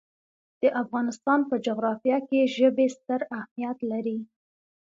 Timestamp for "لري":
3.91-4.17